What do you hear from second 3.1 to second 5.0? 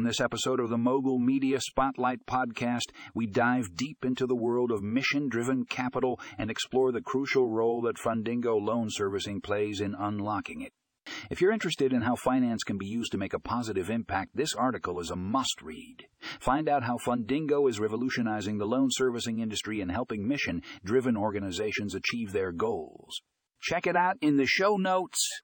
we dive deep into the world of